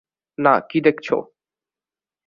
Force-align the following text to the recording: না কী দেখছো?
না 0.37 0.53
কী 0.69 0.79
দেখছো? 0.81 1.17